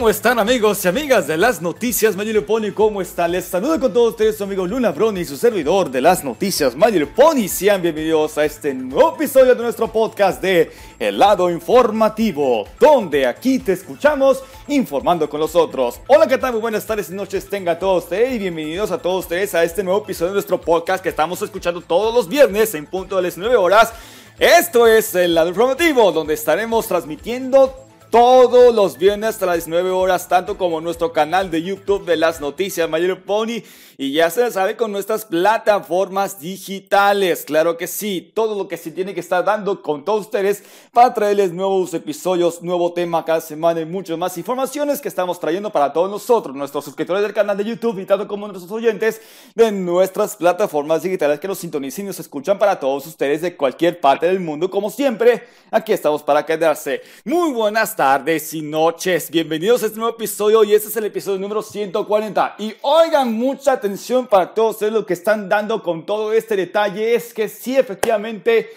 [0.00, 2.72] ¿Cómo están amigos y amigas de las noticias Mayor Pony?
[2.72, 3.32] ¿Cómo están?
[3.32, 6.74] Les saludo con todos ustedes su amigo Luna Brony y su servidor de las noticias
[6.74, 7.46] Mayor Pony.
[7.48, 13.58] Sean bienvenidos a este nuevo episodio de nuestro podcast de El lado informativo, donde aquí
[13.58, 16.00] te escuchamos informando con los otros.
[16.06, 16.52] Hola, ¿qué tal?
[16.52, 19.84] Muy buenas tardes y noches tenga todos ustedes y bienvenidos a todos ustedes a este
[19.84, 23.36] nuevo episodio de nuestro podcast que estamos escuchando todos los viernes en punto de las
[23.36, 23.92] 9 horas.
[24.38, 30.26] Esto es El lado informativo, donde estaremos transmitiendo todos los viernes hasta las 19 horas,
[30.26, 33.62] tanto como nuestro canal de YouTube de las noticias Mayor Pony.
[33.96, 37.44] Y ya se sabe con nuestras plataformas digitales.
[37.44, 41.12] Claro que sí, todo lo que se tiene que estar dando con todos ustedes para
[41.12, 45.92] traerles nuevos episodios, nuevo tema cada semana y muchas más informaciones que estamos trayendo para
[45.92, 49.20] todos nosotros, nuestros suscriptores del canal de YouTube y tanto como nuestros oyentes
[49.54, 54.00] de nuestras plataformas digitales que nos sintonizan y nos escuchan para todos ustedes de cualquier
[54.00, 54.70] parte del mundo.
[54.70, 57.02] Como siempre, aquí estamos para quedarse.
[57.26, 59.30] Muy buenas tardes y noches.
[59.30, 62.54] Bienvenidos a este nuevo episodio y este es el episodio número 140.
[62.58, 67.14] Y oigan mucha atención para todos ustedes lo que están dando con todo este detalle.
[67.14, 68.70] Es que sí, efectivamente,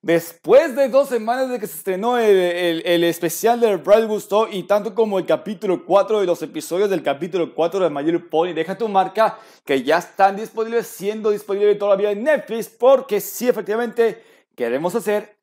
[0.00, 4.94] después de dos semanas de que se estrenó el especial de Brad Gusto y tanto
[4.94, 8.88] como el capítulo 4 de los episodios del capítulo 4 de Mayor Pony, deja tu
[8.88, 14.22] marca que ya están disponibles, siendo disponibles todavía en Netflix, porque sí, efectivamente,
[14.56, 15.41] queremos hacer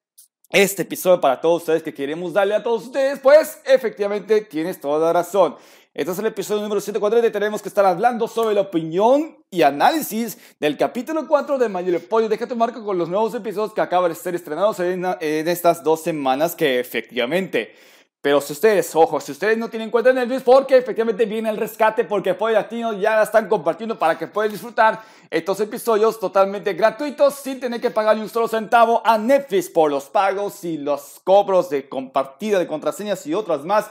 [0.49, 5.07] este episodio para todos ustedes que queremos darle a todos ustedes, pues efectivamente tienes toda
[5.07, 5.55] la razón.
[5.93, 9.61] Este es el episodio número 104 y tenemos que estar hablando sobre la opinión y
[9.61, 12.29] análisis del capítulo 4 de Mayor Pollo.
[12.29, 15.83] Deja tu marca con los nuevos episodios que acaban de ser estrenados en, en estas
[15.83, 17.75] dos semanas que efectivamente
[18.21, 21.55] pero si ustedes, ojo, si ustedes no tienen cuenta en Netflix, porque efectivamente viene el
[21.55, 26.73] rescate, porque Pollo Latino ya la están compartiendo para que puedan disfrutar estos episodios totalmente
[26.73, 30.77] gratuitos sin tener que pagar ni un solo centavo a Netflix por los pagos y
[30.77, 33.89] los cobros de compartida de contraseñas y otras más.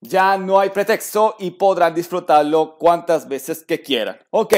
[0.00, 4.18] Ya no hay pretexto y podrán disfrutarlo cuantas veces que quieran.
[4.30, 4.54] Ok.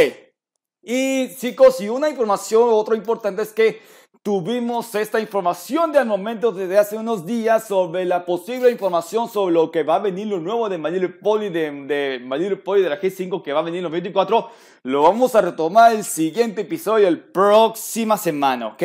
[0.82, 3.82] Y chicos, y una información, otro importante es que
[4.22, 9.54] Tuvimos esta información de al momento desde hace unos días sobre la posible información sobre
[9.54, 12.90] lo que va a venir lo nuevo de Mayor Poli de, de Mayor Poli de
[12.90, 14.50] la G5 que va a venir en los 24.
[14.82, 18.82] Lo vamos a retomar el siguiente episodio el próxima semana, ¿ok?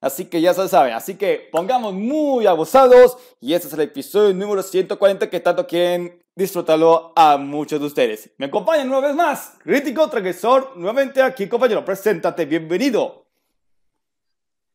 [0.00, 4.32] Así que ya se sabe, así que pongamos muy abusados y este es el episodio
[4.32, 8.30] número 140 que tanto quieren disfrutarlo a muchos de ustedes.
[8.38, 13.27] Me acompañan una vez más, crítico transgresor, nuevamente aquí compañero, preséntate, bienvenido.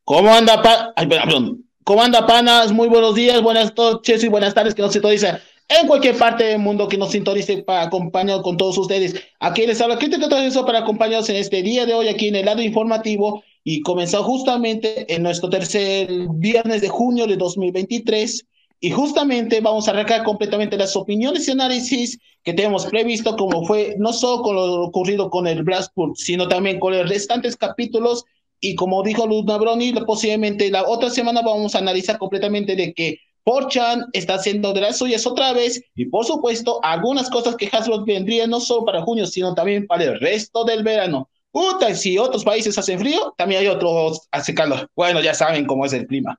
[0.05, 1.63] ¿Cómo anda, pa Ay, perdón.
[1.85, 2.73] ¿Cómo anda, panas?
[2.73, 6.59] Muy buenos días, buenas noches y buenas tardes que nos sintoniza en cualquier parte del
[6.59, 9.15] mundo que nos sintonice para acompañar con todos ustedes.
[9.39, 12.45] Aquí les habla Crítico eso para acompañarnos en este día de hoy aquí en el
[12.45, 18.45] lado informativo y comenzó justamente en nuestro tercer viernes de junio de 2023
[18.81, 23.95] y justamente vamos a arrancar completamente las opiniones y análisis que tenemos previsto como fue
[23.99, 28.25] no solo con lo ocurrido con el Blackpool, sino también con los restantes capítulos
[28.63, 33.19] y como dijo Luz Nabroni, posiblemente la otra semana vamos a analizar completamente de que
[33.43, 38.05] Porchan está haciendo de las suyas otra vez y por supuesto algunas cosas que Hasbro
[38.05, 41.29] vendría no solo para junio, sino también para el resto del verano.
[41.51, 44.89] Puta, si otros países hacen frío, también hay otros hace calor.
[44.95, 46.37] Bueno, ya saben cómo es el clima.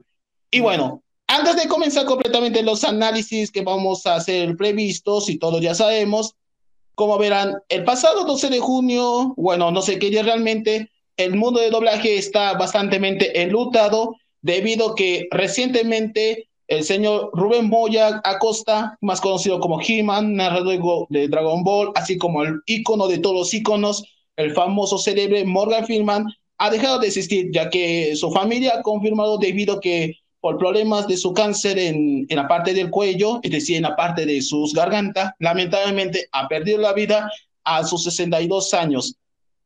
[0.51, 5.61] Y bueno, antes de comenzar completamente los análisis que vamos a hacer previstos y todos
[5.61, 6.37] ya sabemos,
[6.95, 11.61] como verán, el pasado 12 de junio, bueno, no sé qué día realmente, el mundo
[11.61, 12.99] de doblaje está bastante
[13.43, 21.29] enlutado debido que recientemente el señor Rubén Moya Acosta, más conocido como He-Man, narrador de
[21.29, 24.05] Dragon Ball, así como el ícono de todos los íconos,
[24.37, 26.27] el famoso célebre Morgan Freeman,
[26.59, 31.17] ha dejado de existir, ya que su familia ha confirmado debido que por problemas de
[31.17, 34.75] su cáncer en, en la parte del cuello, es decir, en la parte de sus
[34.75, 37.31] gargantas, lamentablemente ha perdido la vida
[37.65, 39.17] a sus 62 años.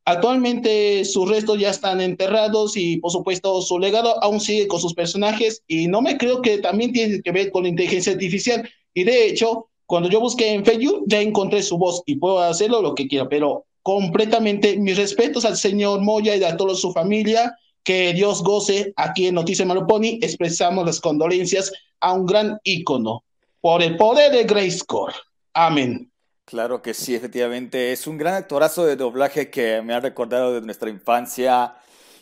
[0.09, 4.95] Actualmente sus restos ya están enterrados y por supuesto su legado aún sigue con sus
[4.95, 8.67] personajes y no me creo que también tiene que ver con la inteligencia artificial.
[8.95, 12.81] Y de hecho, cuando yo busqué en Facebook ya encontré su voz y puedo hacerlo
[12.81, 17.55] lo que quiera, pero completamente mis respetos al señor Moya y a toda su familia.
[17.85, 20.21] Que Dios goce aquí en Noticias Maloponi.
[20.23, 21.71] Expresamos las condolencias
[22.01, 23.25] a un gran ícono
[23.61, 25.13] por el poder de Grayscore.
[25.53, 26.08] Amén.
[26.49, 27.93] Claro que sí, efectivamente.
[27.93, 31.75] Es un gran actorazo de doblaje que me ha recordado de nuestra infancia.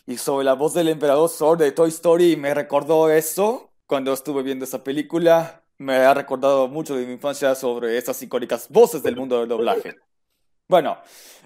[0.05, 4.43] Y sobre la voz del emperador Zord de Toy Story, me recordó eso cuando estuve
[4.43, 5.61] viendo esa película.
[5.77, 9.95] Me ha recordado mucho de mi infancia sobre esas icónicas voces del mundo del doblaje.
[10.67, 10.97] Bueno,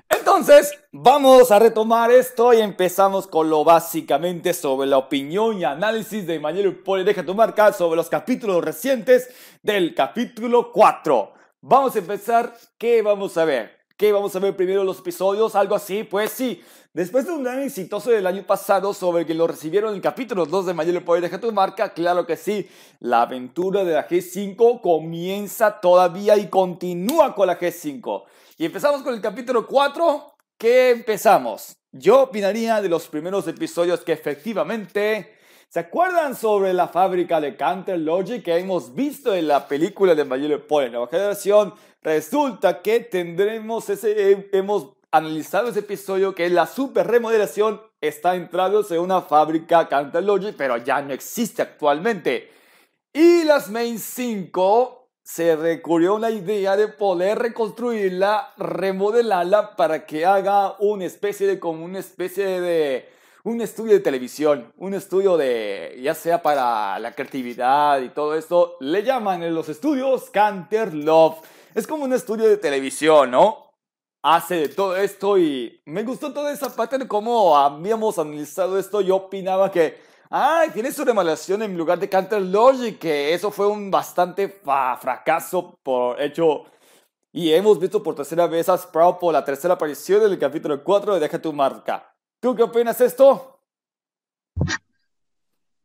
[0.09, 6.25] entonces vamos a retomar esto y empezamos con lo básicamente sobre la opinión y análisis
[6.25, 9.29] de Manuel Poli Deja tu marca sobre los capítulos recientes
[9.61, 11.40] del capítulo 4.
[11.63, 13.77] Vamos a empezar, ¿qué vamos a ver?
[13.95, 15.53] ¿Qué vamos a ver primero los episodios?
[15.53, 16.59] Algo así, pues sí.
[16.91, 20.47] Después de un gran exitoso del año pasado sobre que lo recibieron en el capítulo
[20.47, 22.67] 2 de Mayor Poder Deja tu marca, claro que sí,
[22.99, 28.23] la aventura de la G5 comienza todavía y continúa con la G5.
[28.57, 30.33] Y empezamos con el capítulo 4.
[30.57, 31.77] ¿Qué empezamos?
[31.91, 35.40] Yo opinaría de los primeros episodios que efectivamente...
[35.73, 40.25] ¿Se acuerdan sobre la fábrica de Counter Logic que hemos visto en la película de
[40.25, 41.73] Mayor Poder Nueva Generación?
[42.01, 44.49] Resulta que tendremos ese...
[44.51, 50.53] Hemos analizado ese episodio que la super remodelación está entrando en una fábrica Counter Logic,
[50.57, 52.51] pero ya no existe actualmente.
[53.13, 60.25] Y las Main 5 se recurrió a una idea de poder reconstruirla, remodelarla para que
[60.25, 65.99] haga una especie de como una especie de un estudio de televisión, un estudio de
[66.01, 71.37] ya sea para la creatividad y todo esto, le llaman en los estudios Canter Love.
[71.73, 73.71] Es como un estudio de televisión, ¿no?
[74.23, 79.01] Hace de todo esto y me gustó toda esa parte de cómo habíamos analizado esto.
[79.01, 83.67] Yo opinaba que Ah, tiene su remodelación en lugar de Counter Logic, que eso fue
[83.67, 86.63] un bastante fracaso por hecho.
[87.33, 91.15] Y hemos visto por tercera vez a Sprout por la tercera aparición del capítulo 4
[91.15, 92.10] de Deja tu marca.
[92.41, 93.59] ¿Tú qué opinas de esto?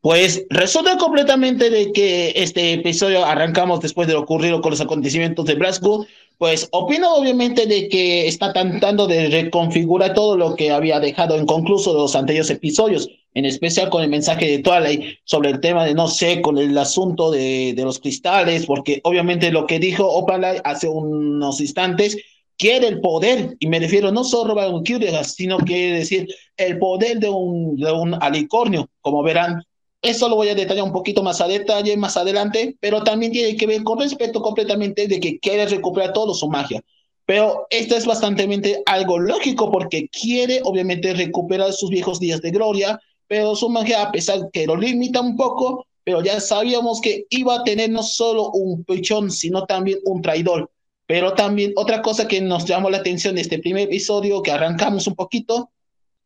[0.01, 5.45] Pues resulta completamente de que este episodio arrancamos después de lo ocurrido con los acontecimientos
[5.45, 6.07] de Glasgow.
[6.39, 11.93] Pues opino obviamente de que está tratando de reconfigurar todo lo que había dejado inconcluso
[11.93, 15.93] de los anteriores episodios en especial con el mensaje de Twilight sobre el tema de,
[15.93, 20.59] no sé, con el asunto de, de los cristales, porque obviamente lo que dijo Opalay
[20.65, 22.17] hace unos instantes,
[22.57, 24.85] quiere el poder, y me refiero no solo a un
[25.25, 26.27] sino quiere decir
[26.57, 29.63] el poder de un, de un alicornio, como verán.
[30.03, 33.57] Eso lo voy a detallar un poquito más a detalle más adelante, pero también tiene
[33.57, 36.83] que ver con respecto completamente de que quiere recuperar todo su magia.
[37.25, 43.01] Pero esto es bastante algo lógico porque quiere obviamente recuperar sus viejos días de gloria,
[43.27, 47.57] pero su magia, a pesar que lo limita un poco, pero ya sabíamos que iba
[47.57, 50.71] a tener no solo un pichón, sino también un traidor.
[51.07, 55.07] Pero también otra cosa que nos llamó la atención de este primer episodio, que arrancamos
[55.07, 55.71] un poquito,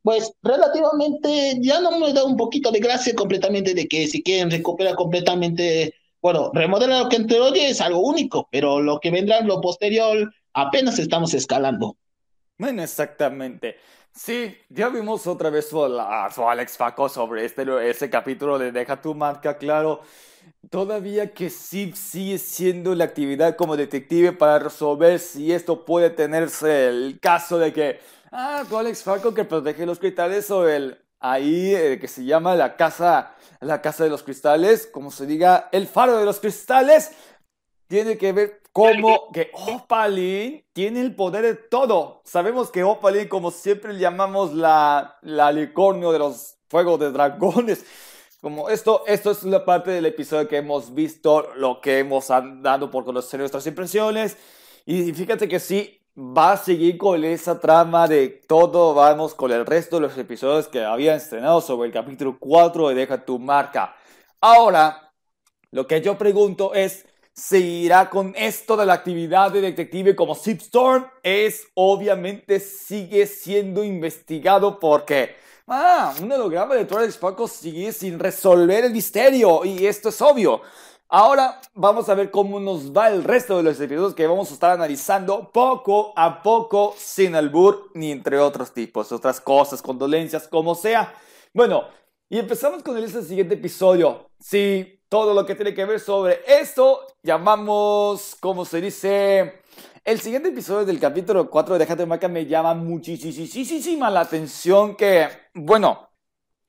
[0.02, 4.50] pues relativamente ya no me da un poquito de gracia completamente de que si quieren
[4.50, 9.38] recuperar completamente, bueno, remodelar lo que entre hoy es algo único, pero lo que vendrá
[9.38, 11.96] en lo posterior apenas estamos escalando.
[12.56, 13.76] Bueno, exactamente.
[14.12, 19.14] Sí, ya vimos otra vez a, Alex Faco sobre este, ese capítulo de Deja tu
[19.14, 20.00] marca, claro.
[20.68, 26.88] Todavía que sí sigue siendo la actividad como detective para resolver si esto puede tenerse
[26.88, 28.00] el caso de que,
[28.30, 32.56] ah, tu Alex Faco que protege los cristales o el, ahí eh, que se llama
[32.56, 37.12] la casa, la casa de los cristales, como se diga, el faro de los cristales,
[37.88, 42.20] tiene que ver como que Opalin tiene el poder de todo.
[42.24, 47.84] Sabemos que Opalin, como siempre le llamamos la, la licornio de los fuegos de dragones.
[48.40, 52.90] Como esto, esto es la parte del episodio que hemos visto, lo que hemos dado
[52.90, 54.38] por conocer nuestras impresiones.
[54.86, 59.66] Y fíjate que sí, va a seguir con esa trama de todo, vamos con el
[59.66, 63.94] resto de los episodios que habían estrenado sobre el capítulo 4 de Deja tu marca.
[64.40, 65.12] Ahora,
[65.70, 67.04] lo que yo pregunto es,
[67.34, 74.80] seguirá con esto de la actividad de detective como Storm es obviamente sigue siendo investigado
[74.80, 75.36] porque
[75.70, 80.60] ah, un holograma de Torres Paco sigue sin resolver el misterio y esto es obvio.
[81.08, 84.54] Ahora vamos a ver cómo nos va el resto de los episodios que vamos a
[84.54, 90.74] estar analizando poco a poco sin albur ni entre otros tipos, otras cosas, condolencias, como
[90.74, 91.14] sea.
[91.54, 91.84] Bueno,
[92.32, 94.30] Y empezamos con el este siguiente episodio.
[94.38, 99.62] Sí, todo lo que tiene que ver sobre esto llamamos, como se dice,
[100.04, 105.28] el siguiente episodio del capítulo 4 de Déjate Marca me llama muchísima la atención que,
[105.54, 106.10] bueno,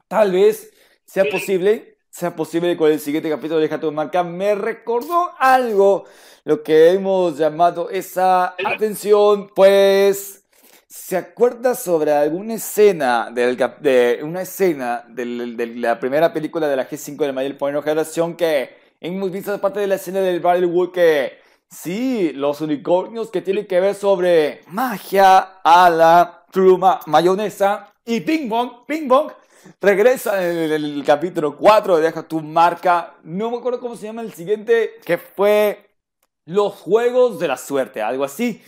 [0.08, 0.72] tal vez
[1.06, 4.24] sea posible, sea posible con el siguiente capítulo de Déjate Marca.
[4.24, 6.06] Me recordó algo,
[6.44, 10.42] lo que hemos llamado esa atención, pues
[10.88, 15.26] ¿Se acuerda sobre alguna escena del, de una escena de
[15.78, 19.88] la primera película de la G5 de Mayor Point Generación que hemos visto parte de
[19.88, 21.41] la escena del Wood que
[21.72, 28.86] sí, los unicornios que tienen que ver sobre magia, ala, truma, mayonesa y ping pong,
[28.86, 29.32] ping pong
[29.80, 33.16] regresa en el, capítulo 4 de Deja tu marca.
[33.24, 35.90] No me acuerdo cómo se llama el siguiente, que fue
[36.46, 38.62] los juegos de la suerte, algo así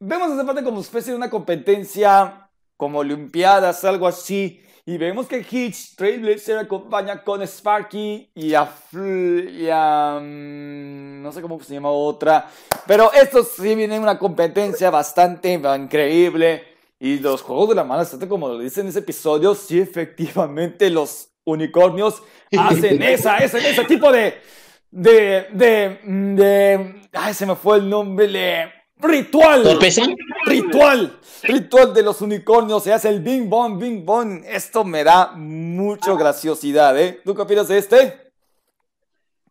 [0.00, 4.62] vemos esa parte como especie de una competencia, como Olimpiadas, algo así.
[4.86, 11.42] Y vemos que Hitch, Trailblazer, acompaña con Sparky y a, y a mm, no sé
[11.42, 12.48] cómo se llama otra.
[12.86, 16.64] Pero esto sí viene una competencia bastante increíble.
[16.98, 20.90] Y los juegos de la mala suerte, como lo dice en ese episodio, sí efectivamente
[20.90, 22.22] los unicornios
[22.58, 24.34] hacen esa, ese, ese tipo de,
[24.90, 26.00] de, de,
[26.34, 29.78] de, ay, se me fue el nombre, Ritual.
[30.46, 31.18] Ritual.
[31.42, 32.84] Ritual de los unicornios.
[32.84, 34.44] Se hace el bing bong, bing bong.
[34.46, 37.20] Esto me da mucha graciosidad, ¿eh?
[37.24, 38.30] ¿Tú qué opinas de este?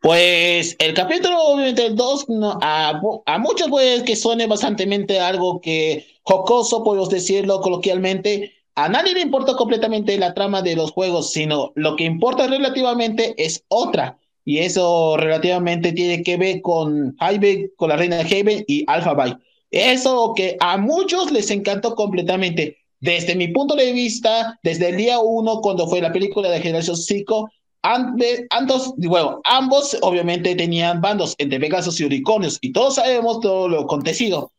[0.02, 2.28] Pues el capítulo, obviamente, el 2,
[2.62, 8.54] a, a, muchos puede que suene bastante algo que jocoso, podemos decirlo coloquialmente.
[8.76, 13.34] A nadie le importa completamente la trama de los juegos, sino lo que importa relativamente
[13.38, 14.19] es otra.
[14.50, 19.14] Y eso relativamente tiene que ver con Hybe, con la reina de Haven y Alpha
[19.14, 19.38] Byte.
[19.70, 22.78] Eso que a muchos les encantó completamente.
[23.00, 26.98] Desde mi punto de vista, desde el día uno, cuando fue la película de Generación
[26.98, 27.48] 5,
[27.84, 33.82] ambos, bueno, ambos obviamente tenían bandos entre Pegasus y Unicornios, y todos sabemos todo lo
[33.82, 34.52] acontecido.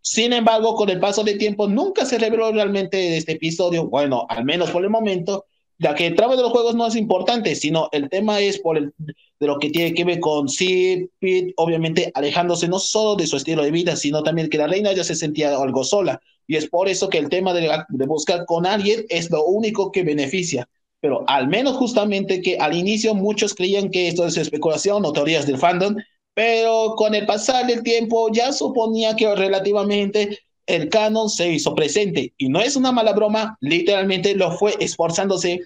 [0.00, 4.26] Sin embargo, con el paso del tiempo, nunca se reveló realmente de este episodio, bueno,
[4.28, 5.44] al menos por el momento,
[5.78, 8.78] ya que el trama de los juegos no es importante, sino el tema es por
[8.78, 8.92] el
[9.38, 13.62] de lo que tiene que ver con Pete, obviamente alejándose no solo de su estilo
[13.62, 16.20] de vida, sino también que la reina ya se sentía algo sola.
[16.46, 19.92] Y es por eso que el tema de, de buscar con alguien es lo único
[19.92, 20.68] que beneficia.
[21.00, 25.46] Pero al menos justamente que al inicio muchos creían que esto es especulación o teorías
[25.46, 25.96] del fandom,
[26.34, 32.34] pero con el pasar del tiempo ya suponía que relativamente el canon se hizo presente.
[32.36, 35.60] Y no es una mala broma, literalmente lo fue esforzándose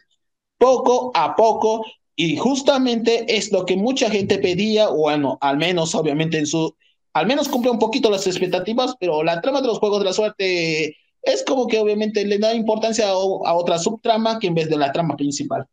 [0.58, 6.38] poco a poco y justamente es lo que mucha gente pedía, bueno, al menos obviamente
[6.38, 6.76] en su,
[7.14, 10.12] al menos cumple un poquito las expectativas, pero la trama de los juegos de la
[10.12, 14.76] suerte es como que obviamente le da importancia a, otra subtrama que en vez de
[14.76, 15.66] la trama principal.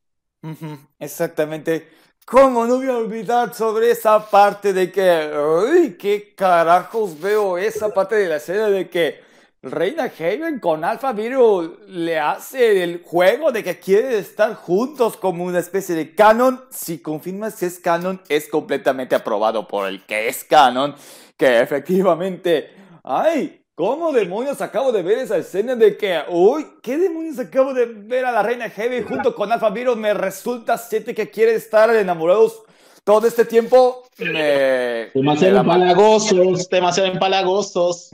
[1.00, 1.88] exactamente.
[2.30, 7.94] ¿Cómo no voy a olvidar sobre esa parte de que, uy, qué carajos veo esa
[7.94, 9.22] parte de la escena de que
[9.62, 15.46] Reina Haven con Alpha Virus le hace el juego de que quiere estar juntos como
[15.46, 16.66] una especie de canon.
[16.70, 20.96] Si confirmas que es canon, es completamente aprobado por el que es canon.
[21.38, 22.72] Que efectivamente,
[23.06, 27.86] ay, ¿cómo demonios acabo de ver esa escena de que, uy, qué demonios acabo de
[27.86, 29.96] ver a la Reina Heavy junto con Alpha Virus?
[29.96, 32.64] Me resulta siete que quiere estar enamorados
[33.04, 35.12] todo este tiempo me...
[35.14, 38.10] Demasiado empalagosos, demasiado empalagosos.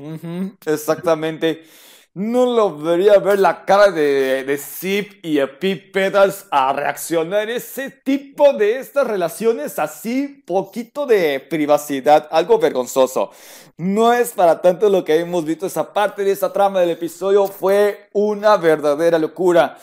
[0.66, 1.64] exactamente.
[2.16, 7.50] No lo debería ver la cara de, de Zip y a Pete Pedals a reaccionar
[7.50, 13.32] ese tipo de estas relaciones así, poquito de privacidad, algo vergonzoso.
[13.78, 17.48] No es para tanto lo que hemos visto, esa parte de esa trama del episodio
[17.48, 19.80] fue una verdadera locura.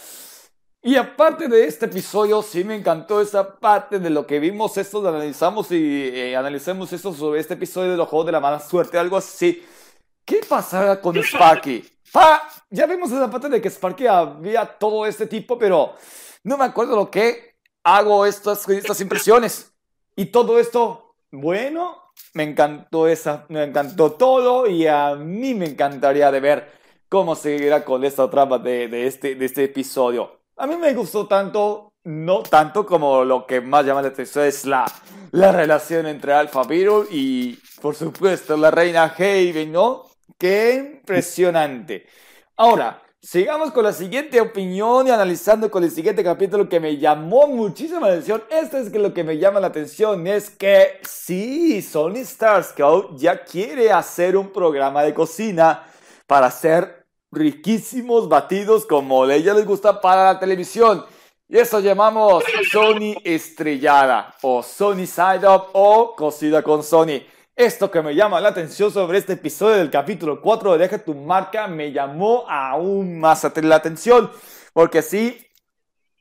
[0.82, 5.06] Y aparte de este episodio, sí me encantó esa parte de lo que vimos, esto,
[5.06, 8.98] analizamos y eh, analicemos esto sobre este episodio de los Juegos de la Mala Suerte,
[8.98, 9.66] algo así.
[10.24, 11.84] ¿Qué pasaba con Sparky?
[12.14, 15.94] Ah, ya vimos esa parte de que Sparky había todo este tipo, pero
[16.42, 19.72] no me acuerdo lo que hago estas, estas impresiones.
[20.16, 26.30] Y todo esto, bueno, me encantó esa, me encantó todo y a mí me encantaría
[26.30, 26.72] de ver
[27.08, 30.40] cómo seguirá con esta trama de, de, este, de este episodio.
[30.56, 34.64] A mí me gustó tanto, no tanto como lo que más llama la atención es
[34.64, 34.84] la,
[35.30, 40.09] la relación entre Alpha Beetle y, por supuesto, la reina Haven, ¿no?
[40.38, 42.06] ¡Qué impresionante!
[42.56, 47.46] Ahora, sigamos con la siguiente opinión y analizando con el siguiente capítulo que me llamó
[47.46, 48.42] muchísima atención.
[48.50, 53.44] Este es que lo que me llama la atención es que sí, Sony Starscout ya
[53.44, 55.86] quiere hacer un programa de cocina
[56.26, 61.04] para hacer riquísimos batidos como a ella les gusta para la televisión.
[61.48, 67.22] Y eso llamamos Sony estrellada o Sony Side Up o cocida con Sony.
[67.60, 71.14] Esto que me llama la atención sobre este episodio del capítulo 4 de Deja tu
[71.14, 74.30] marca me llamó aún más la atención.
[74.72, 75.46] Porque sí,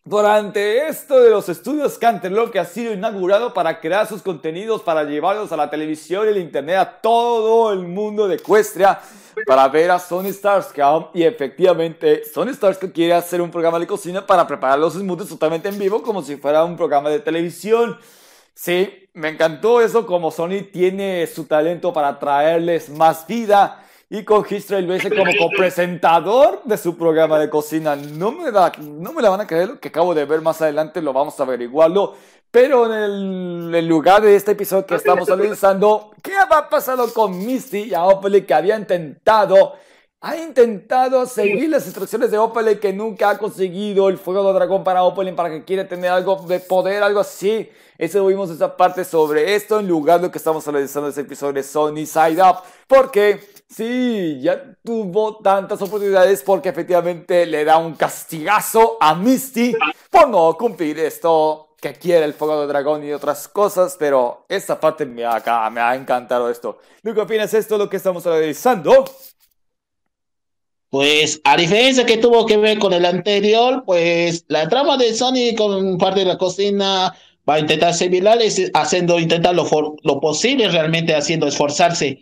[0.03, 5.05] durante esto de los estudios Canterlot que ha sido inaugurado para crear sus contenidos, para
[5.05, 8.99] llevarlos a la televisión y el internet a todo el mundo de Ecuestria,
[9.45, 10.81] para ver a Sony Starsky
[11.13, 15.69] y efectivamente Sony Starsky quiere hacer un programa de cocina para preparar los smoothies totalmente
[15.69, 17.97] en vivo como si fuera un programa de televisión.
[18.61, 24.45] Sí, me encantó eso como Sony tiene su talento para traerles más vida y con
[24.49, 27.95] History BS como copresentador de su programa de cocina.
[27.95, 30.61] No me, da, no me la van a creer lo que acabo de ver más
[30.61, 32.15] adelante, lo vamos a averiguarlo.
[32.51, 37.83] Pero en el, lugar de este episodio que estamos analizando, ¿qué ha pasado con Misty
[37.83, 39.75] y a Opel que había intentado,
[40.19, 44.83] ha intentado seguir las instrucciones de Opel que nunca ha conseguido el fuego de dragón
[44.83, 47.69] para Opel para que quiere tener algo de poder, algo así?
[47.99, 51.51] Eso vimos esa parte sobre esto en lugar de lo que estamos analizando ese episodio
[51.51, 52.59] de Sony Side Up.
[52.87, 59.75] Porque sí, ya tuvo tantas oportunidades porque efectivamente le da un castigazo a Misty
[60.09, 64.79] por no cumplir esto que quiere el fuego de dragón y otras cosas, pero esta
[64.79, 66.77] parte me ha, me ha encantado esto.
[67.03, 69.03] ¿Qué opinas esto, lo que estamos analizando?
[70.89, 75.53] Pues a diferencia que tuvo que ver con el anterior, pues la trama de Sony
[75.57, 77.13] con parte de la cocina
[77.49, 78.39] va a intentar ser viral,
[78.73, 79.67] haciendo, intentar lo,
[80.03, 82.19] lo posible, realmente haciendo esforzarse.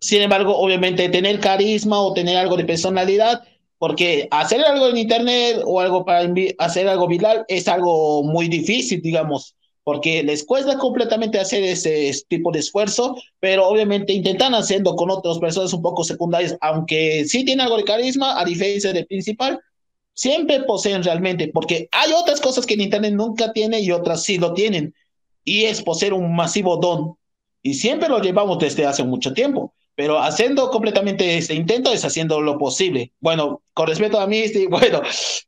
[0.00, 3.42] Sin embargo, obviamente tener carisma o tener algo de personalidad
[3.78, 6.26] porque hacer algo en internet o algo para
[6.58, 12.50] hacer algo viral es algo muy difícil, digamos, porque les cuesta completamente hacer ese tipo
[12.50, 17.66] de esfuerzo, pero obviamente intentan hacerlo con otras personas un poco secundarias, aunque sí tienen
[17.66, 19.60] algo de carisma, a diferencia del principal,
[20.14, 24.38] siempre poseen realmente, porque hay otras cosas que en internet nunca tiene y otras sí
[24.38, 24.94] lo tienen,
[25.44, 27.16] y es poseer un masivo don,
[27.62, 29.74] y siempre lo llevamos desde hace mucho tiempo.
[29.96, 33.12] Pero haciendo completamente este intento es haciendo lo posible.
[33.20, 35.02] Bueno, con respecto a mí, bueno,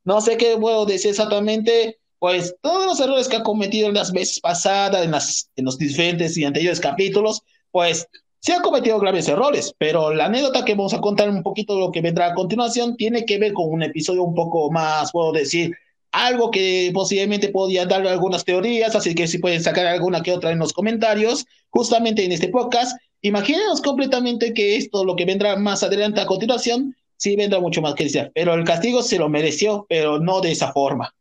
[0.05, 4.13] no sé qué puedo decir exactamente, pues todos los errores que ha cometido en las
[4.13, 8.09] veces pasadas, en, las, en los diferentes y anteriores capítulos, pues
[8.47, 11.81] sí ha cometido graves errores, pero la anécdota que vamos a contar un poquito de
[11.81, 15.33] lo que vendrá a continuación tiene que ver con un episodio un poco más, puedo
[15.33, 15.73] decir,
[16.13, 20.53] algo que posiblemente podía dar algunas teorías, así que si pueden sacar alguna que otra
[20.53, 25.83] en los comentarios, justamente en este podcast, Imagínense completamente que esto, lo que vendrá más
[25.83, 29.85] adelante a continuación, sí vendrá mucho más que decir, pero el castigo se lo mereció,
[29.89, 31.13] pero no de esa forma.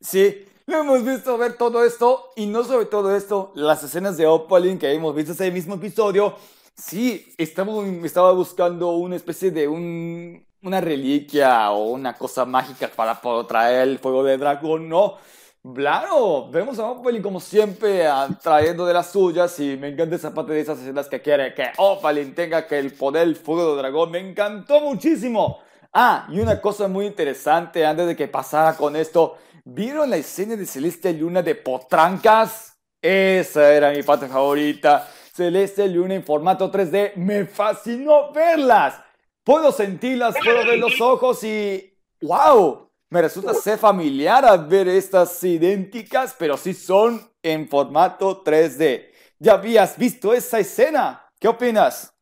[0.00, 0.34] Sí,
[0.66, 4.78] lo hemos visto ver todo esto, y no sobre todo esto, las escenas de Opalin
[4.78, 6.34] que hemos visto ese mismo episodio,
[6.74, 13.20] sí, estamos, estaba buscando una especie de un, una reliquia o una cosa mágica para
[13.20, 15.18] poder traer el fuego de dragón, no
[15.62, 18.04] Claro, vemos a Opalin como siempre
[18.42, 21.70] trayendo de las suyas y me encanta esa parte de esas escenas que quiere que
[21.76, 24.10] Opalin tenga que el poder el fuego de dragón.
[24.10, 25.60] Me encantó muchísimo.
[25.92, 29.36] Ah, y una cosa muy interesante antes de que pasara con esto.
[29.64, 32.76] ¿Vieron la escena de Celeste Luna de Potrancas?
[33.00, 35.08] Esa era mi parte favorita.
[35.32, 37.14] Celeste Luna en formato 3D.
[37.14, 38.96] Me fascinó verlas.
[39.44, 41.96] Puedo sentirlas, puedo ver los ojos y...
[42.22, 42.90] ¡Wow!
[43.10, 49.10] Me resulta ser familiar a ver estas idénticas, pero sí son en formato 3D.
[49.38, 51.28] ¿Ya habías visto esa escena?
[51.38, 52.14] ¿Qué opinas?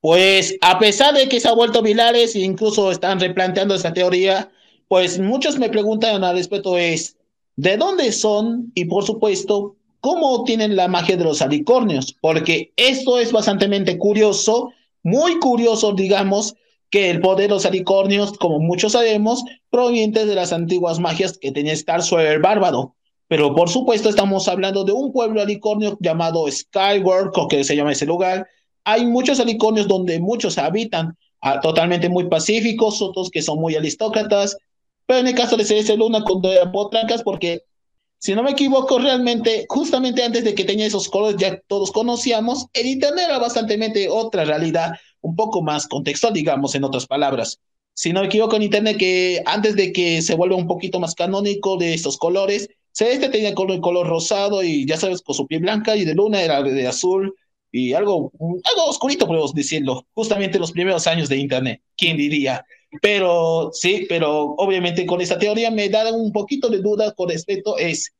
[0.00, 4.50] Pues a pesar de que se ha vuelto virales e incluso están replanteando esa teoría,
[4.90, 7.16] pues muchos me preguntan al respecto es,
[7.54, 8.72] ¿de dónde son?
[8.74, 12.16] Y por supuesto, ¿cómo tienen la magia de los alicornios?
[12.20, 14.72] Porque esto es bastante curioso,
[15.04, 16.56] muy curioso, digamos,
[16.90, 21.52] que el poder de los alicornios, como muchos sabemos, proviene de las antiguas magias que
[21.52, 22.96] tenía Star el bárbaro.
[23.28, 27.92] Pero por supuesto estamos hablando de un pueblo alicornio llamado Skyward, o que se llama
[27.92, 28.44] ese lugar.
[28.82, 34.56] Hay muchos alicornios donde muchos habitan, ah, totalmente muy pacíficos, otros que son muy aristócratas.
[35.10, 37.64] Pero en el caso de Celeste Luna con Potrancas, porque
[38.18, 42.66] si no me equivoco, realmente, justamente antes de que tenía esos colores, ya todos conocíamos,
[42.74, 47.58] el Internet era bastante otra realidad un poco más contextual, digamos, en otras palabras.
[47.92, 51.16] Si no me equivoco en internet, que antes de que se vuelva un poquito más
[51.16, 55.62] canónico de estos colores, Celeste tenía color, color rosado y ya sabes, con su piel
[55.62, 57.34] blanca y de luna era de azul
[57.72, 62.64] y algo, algo oscurito, podemos decirlo, justamente los primeros años de internet, ¿quién diría?
[63.02, 67.78] Pero sí, pero obviamente con esta teoría me da un poquito de duda con respecto
[67.78, 68.12] es,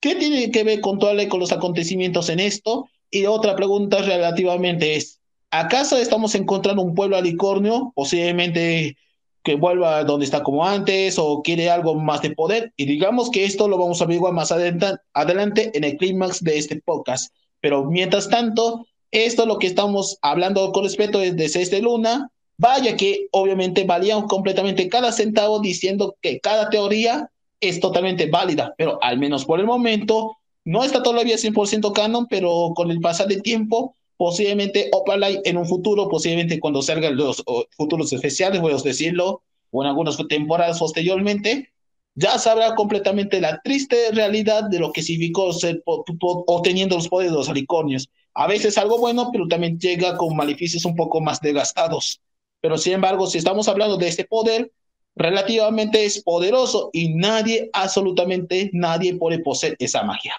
[0.00, 2.88] ¿qué tiene que ver con, todo, con los acontecimientos en esto?
[3.10, 5.20] Y otra pregunta relativamente es,
[5.52, 8.96] ¿Acaso estamos encontrando un pueblo alicornio, posiblemente
[9.42, 12.72] que vuelva donde está como antes o quiere algo más de poder.
[12.76, 16.80] Y digamos que esto lo vamos a averiguar más adelante en el clímax de este
[16.80, 17.34] podcast.
[17.60, 22.30] Pero mientras tanto, esto lo que estamos hablando con respecto es de de Luna.
[22.60, 29.02] Vaya que obviamente valía completamente cada centavo diciendo que cada teoría es totalmente válida, pero
[29.02, 33.40] al menos por el momento no está todavía 100% canon, pero con el pasar del
[33.40, 39.40] tiempo, posiblemente Opalite en un futuro, posiblemente cuando salgan los futuros especiales, voy a decirlo,
[39.70, 41.70] o en algunas temporadas posteriormente,
[42.14, 47.38] ya sabrá completamente la triste realidad de lo que significó ser obteniendo los poderes de
[47.38, 48.10] los alicornios.
[48.34, 52.20] A veces algo bueno, pero también llega con maleficios un poco más desgastados.
[52.60, 54.70] Pero sin embargo, si estamos hablando de este poder,
[55.16, 60.34] relativamente es poderoso y nadie, absolutamente nadie puede poseer esa magia.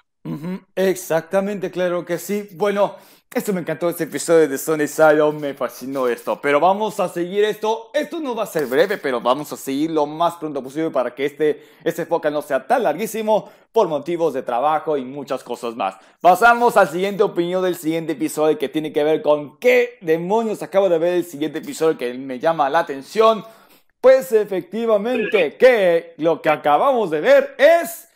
[0.76, 2.48] Exactamente, claro que sí.
[2.54, 2.96] Bueno,
[3.34, 6.42] esto me encantó este episodio de Sony Silo, me fascinó esto.
[6.42, 7.90] Pero vamos a seguir esto.
[7.94, 11.16] Esto no va a ser breve, pero vamos a seguir lo más pronto posible para
[11.16, 15.78] que este, este podcast no sea tan larguísimo por motivos de trabajo y muchas cosas
[15.78, 15.96] más.
[16.20, 20.90] Pasamos al siguiente opinión del siguiente episodio que tiene que ver con qué demonios acabo
[20.90, 23.46] de ver el siguiente episodio que me llama la atención.
[24.02, 28.10] Pues efectivamente que lo que acabamos de ver es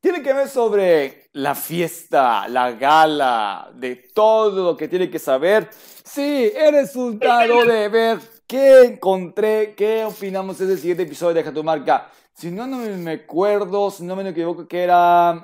[0.00, 5.68] tiene que ver sobre la fiesta, la gala, de todo lo que tiene que saber.
[6.04, 11.52] Sí, el resultado de ver qué encontré, qué opinamos de ese siguiente episodio de Deja
[11.52, 12.10] tu marca.
[12.34, 15.42] Si no, no me acuerdo, si no me equivoco, que era...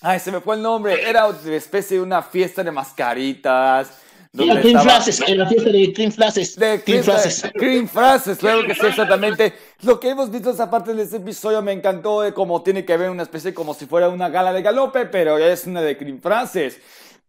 [0.00, 1.08] Ay, se me fue el nombre.
[1.08, 4.03] Era una especie de una fiesta de mascaritas
[4.34, 6.56] la Cream Frases, en la fiesta de Cream Frases.
[6.56, 7.44] De Cream Frases.
[7.54, 9.54] Cream Frases, claro que sí, exactamente.
[9.82, 12.96] Lo que hemos visto esa parte de ese episodio me encantó de cómo tiene que
[12.96, 16.20] ver una especie como si fuera una gala de galope, pero es una de Cream
[16.20, 16.78] Frases.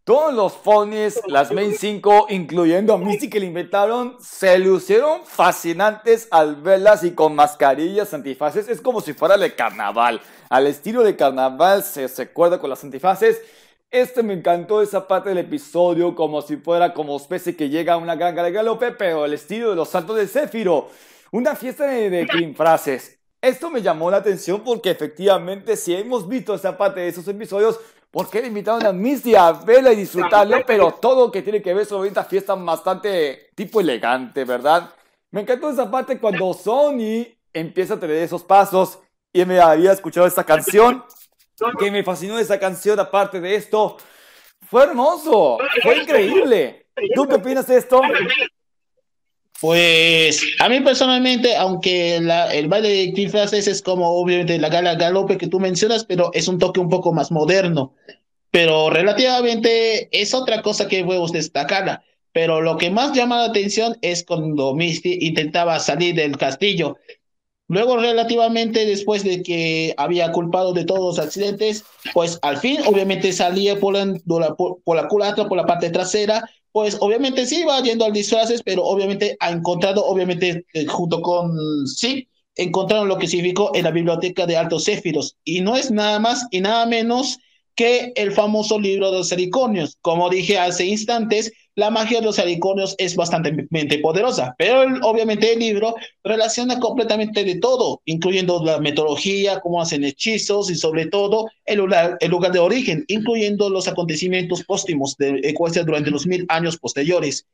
[0.02, 6.28] Todos los phonies, las main 5, incluyendo a Misty que le inventaron, se lucieron fascinantes
[6.30, 8.68] al verlas y con mascarillas antifaces.
[8.68, 10.20] Es como si fuera de carnaval.
[10.48, 13.42] Al estilo de carnaval se recuerda con las antifaces.
[13.90, 17.96] Este me encantó esa parte del episodio, como si fuera como especie que llega a
[17.96, 20.88] una ganga de galope, pero el estilo de los saltos de Céfiro.
[21.30, 23.18] Una fiesta de, de frases.
[23.40, 27.78] Esto me llamó la atención porque efectivamente si hemos visto esa parte de esos episodios,
[28.10, 30.56] ¿por qué le invitaron a Misty a verla y disfrutarlo?
[30.66, 34.90] Pero todo que tiene que ver sobre esta fiesta bastante tipo elegante, ¿verdad?
[35.30, 38.98] Me encantó esa parte cuando Sony empieza a tener esos pasos
[39.32, 41.04] y me había escuchado esta canción
[41.78, 43.96] que me fascinó esa canción, aparte de esto,
[44.68, 46.86] fue hermoso, fue increíble.
[47.14, 48.00] ¿Tú qué opinas de esto?
[49.60, 55.38] Pues a mí personalmente, aunque el baile de disfraces es como obviamente la gala galope
[55.38, 57.94] que tú mencionas, pero es un toque un poco más moderno.
[58.50, 62.02] Pero relativamente es otra cosa que podemos destacarla.
[62.32, 66.98] Pero lo que más llama la atención es cuando Misty intentaba salir del castillo.
[67.68, 73.32] Luego, relativamente después de que había culpado de todos los accidentes, pues al fin, obviamente
[73.32, 78.04] salía por la, por, la culatra, por la parte trasera, pues obviamente sí iba yendo
[78.04, 83.72] al disfraces, pero obviamente ha encontrado, obviamente eh, junto con, sí, encontraron lo que significó
[83.74, 85.36] en la biblioteca de Altos Céfiros.
[85.42, 87.38] Y no es nada más y nada menos
[87.74, 89.96] que el famoso libro de los heliconios.
[90.00, 93.52] Como dije hace instantes, la magia de los alicornios es bastante
[94.02, 100.70] poderosa, pero obviamente el libro relaciona completamente de todo, incluyendo la metodología, cómo hacen hechizos
[100.70, 105.84] y sobre todo el lugar, el lugar de origen, incluyendo los acontecimientos póstumos de Ecuador
[105.84, 107.46] durante los mil años posteriores.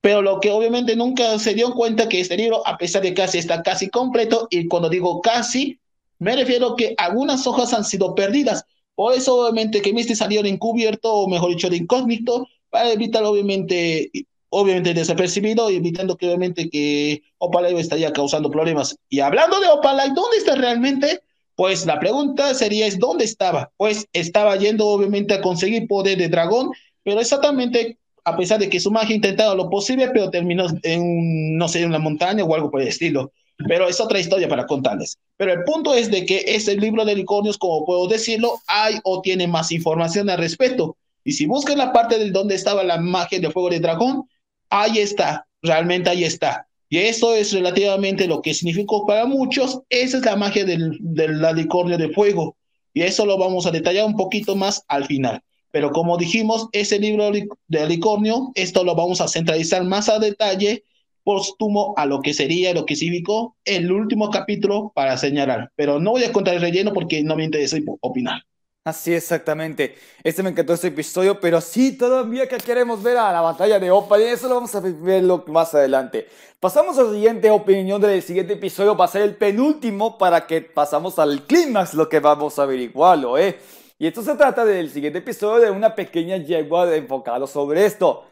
[0.00, 3.36] Pero lo que obviamente nunca se dio cuenta que este libro, a pesar de casi
[3.36, 5.78] está casi completo, y cuando digo casi,
[6.18, 8.64] me refiero que algunas hojas han sido perdidas.
[8.94, 14.10] Por eso obviamente que Misty salió encubierto, o mejor dicho, de incógnito, para evitar obviamente
[14.50, 18.96] obviamente desapercibido, evitando que obviamente que Opalay estaría causando problemas.
[19.08, 21.20] Y hablando de Opalay, ¿dónde está realmente?
[21.54, 23.70] Pues la pregunta sería es ¿dónde estaba?
[23.76, 26.70] Pues estaba yendo obviamente a conseguir poder de dragón,
[27.02, 31.66] pero exactamente a pesar de que su magia intentaba lo posible, pero terminó en, no
[31.66, 33.32] sé, en una montaña o algo por el estilo.
[33.66, 35.18] Pero es otra historia para contarles.
[35.36, 39.20] Pero el punto es de que ese libro de unicornios, como puedo decirlo, hay o
[39.20, 40.96] tiene más información al respecto.
[41.28, 44.26] Y si buscan la parte de donde estaba la magia de fuego de dragón,
[44.70, 46.66] ahí está, realmente ahí está.
[46.88, 51.44] Y eso es relativamente lo que significó para muchos, esa es la magia del, del
[51.44, 52.56] alicornio de fuego.
[52.94, 55.42] Y eso lo vamos a detallar un poquito más al final.
[55.70, 60.82] Pero como dijimos, ese libro de alicornio, esto lo vamos a centralizar más a detalle,
[61.24, 65.72] póstumo a lo que sería, lo que significó el último capítulo para señalar.
[65.76, 68.44] Pero no voy a contar el relleno porque no me interesa opinar.
[68.88, 69.96] Así exactamente.
[70.24, 73.90] Este me encantó este episodio, pero sí, todavía que queremos ver a la batalla de
[73.90, 76.26] Opa, y eso lo vamos a verlo más adelante.
[76.58, 80.62] Pasamos a la siguiente opinión del siguiente episodio, va a ser el penúltimo para que
[80.62, 83.58] pasamos al clímax, lo que vamos a averiguarlo, ¿eh?
[83.98, 88.24] Y esto se trata del siguiente episodio de una pequeña yegua enfocado sobre esto.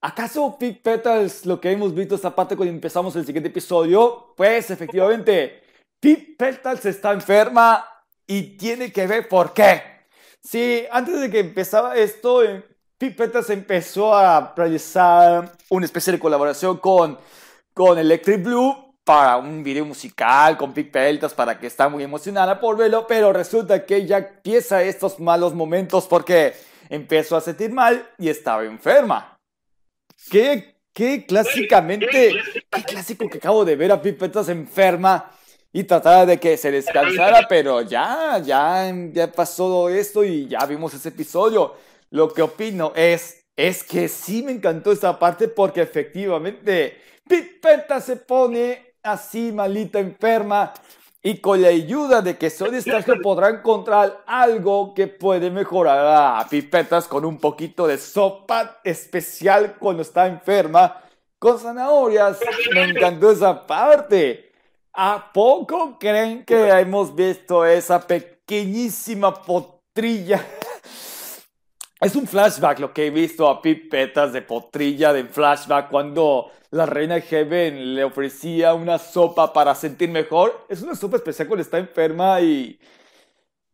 [0.00, 4.32] ¿Acaso Pete Petals, lo que hemos visto esta parte cuando empezamos el siguiente episodio?
[4.38, 5.62] Pues efectivamente,
[6.00, 7.91] Pete Petals está enferma
[8.26, 9.82] y tiene que ver por qué.
[10.40, 12.64] Sí, antes de que empezaba esto, eh,
[12.98, 17.18] Pete Petals empezó a realizar una especie de colaboración con,
[17.74, 22.60] con Electric Blue para un video musical con Pete Petals para que está muy emocionada
[22.60, 26.54] por verlo, pero resulta que ya empieza estos malos momentos porque
[26.88, 29.36] empezó a sentir mal y estaba enferma.
[30.30, 32.36] ¿Qué, qué clásicamente,
[32.70, 35.30] qué clásico que acabo de ver a Pete Petals enferma?
[35.72, 40.92] Y trataba de que se descansara, pero ya, ya, ya pasó esto y ya vimos
[40.92, 41.74] ese episodio.
[42.10, 48.16] Lo que opino es, es que sí me encantó esta parte porque efectivamente Pipeta se
[48.16, 50.74] pone así malita, enferma
[51.22, 56.46] y con la ayuda de que Soy Stark podrá encontrar algo que puede mejorar a
[56.48, 61.00] Pipetas con un poquito de sopa especial cuando está enferma
[61.38, 62.40] con zanahorias.
[62.74, 64.51] Me encantó esa parte.
[64.94, 70.44] ¿A poco creen que hemos visto esa pequeñísima potrilla?
[72.00, 76.84] Es un flashback lo que he visto a pipetas de potrilla de flashback cuando la
[76.84, 80.66] reina Heaven le ofrecía una sopa para sentir mejor.
[80.68, 82.76] Es una sopa especial cuando está enferma y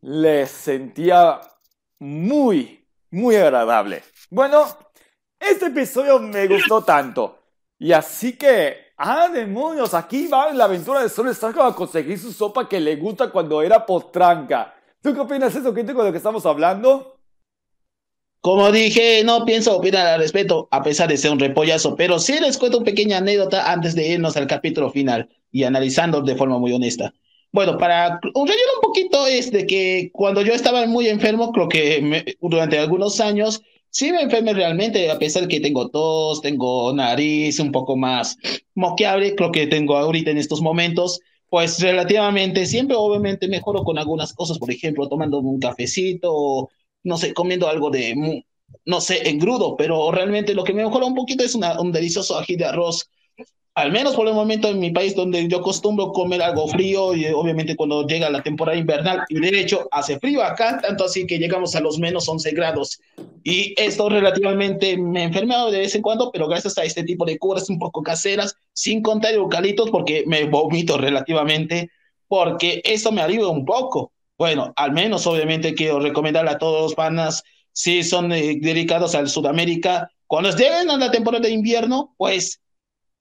[0.03, 1.41] le sentía
[2.01, 4.03] muy, muy agradable.
[4.29, 4.67] Bueno,
[5.41, 7.39] este episodio me gustó tanto.
[7.79, 9.95] Y así que ¡Ah, demonios!
[9.95, 13.63] Aquí va la aventura de Sol Stark a conseguir su sopa que le gusta cuando
[13.63, 14.75] era potranca.
[15.01, 17.17] ¿Tú qué opinas de eso, Quinto, con lo que estamos hablando?
[18.41, 22.41] Como dije, no pienso opinar al respecto, a pesar de ser un repollazo, pero sí
[22.41, 26.59] les cuento una pequeña anécdota antes de irnos al capítulo final y analizando de forma
[26.59, 27.15] muy honesta.
[27.53, 31.69] Bueno, para un relleno un poquito es de que cuando yo estaba muy enfermo, creo
[31.69, 37.59] que durante algunos años, Sí me enfermé realmente, a pesar que tengo tos, tengo nariz
[37.59, 38.37] un poco más
[38.75, 44.33] moqueable, creo que tengo ahorita en estos momentos, pues relativamente siempre obviamente mejoro con algunas
[44.35, 46.69] cosas, por ejemplo, tomando un cafecito
[47.05, 48.45] no sé, comiendo algo de,
[48.85, 52.57] no sé, engrudo, pero realmente lo que me mejora un poquito es un delicioso ají
[52.57, 53.09] de arroz
[53.79, 57.27] al menos por el momento en mi país donde yo acostumbro comer algo frío y
[57.27, 61.39] obviamente cuando llega la temporada invernal y de hecho hace frío acá, tanto así que
[61.39, 62.99] llegamos a los menos 11 grados
[63.45, 67.25] y esto relativamente me he enfermado de vez en cuando, pero gracias a este tipo
[67.25, 71.89] de curas un poco caseras, sin contar eucaliptos porque me vomito relativamente,
[72.27, 74.11] porque eso me alivia un poco.
[74.37, 79.29] Bueno, al menos obviamente quiero recomendarle a todos los panas si son eh, dedicados al
[79.29, 82.61] Sudamérica, cuando lleguen a la temporada de invierno, pues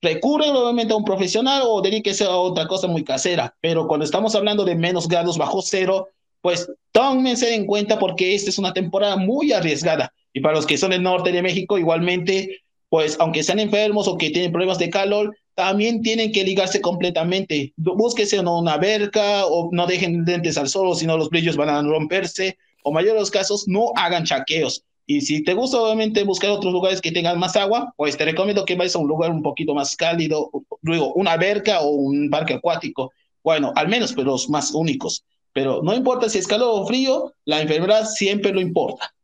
[0.01, 4.35] recurren obviamente a un profesional o dedíquese a otra cosa muy casera, pero cuando estamos
[4.35, 6.09] hablando de menos grados bajo cero,
[6.41, 10.13] pues tómense en cuenta porque esta es una temporada muy arriesgada.
[10.33, 14.17] Y para los que son del norte de México, igualmente, pues aunque sean enfermos o
[14.17, 17.73] que tienen problemas de calor, también tienen que ligarse completamente.
[17.75, 21.81] Búsquese una alberca o no dejen lentes al sol, si no los brillos van a
[21.81, 22.57] romperse.
[22.83, 24.85] O mayor de los casos, no hagan chaqueos.
[25.09, 28.65] Y si te gusta, obviamente, buscar otros lugares que tengan más agua, pues te recomiendo
[28.65, 32.55] que vayas a un lugar un poquito más cálido, luego una alberca o un parque
[32.55, 33.13] acuático.
[33.41, 35.23] Bueno, al menos, pero los más únicos.
[35.53, 39.15] Pero no importa si es calor o frío, la enfermedad siempre lo importa.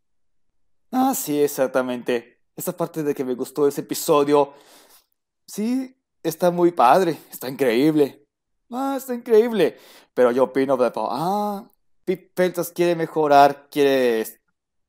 [0.90, 2.40] Ah, sí, exactamente.
[2.56, 4.54] Esa parte de que me gustó ese episodio,
[5.46, 5.94] sí,
[6.24, 8.24] está muy padre, está increíble.
[8.72, 9.78] Ah, está increíble.
[10.14, 11.70] Pero yo opino ah,
[12.06, 12.32] Pip
[12.74, 14.26] quiere mejorar, quiere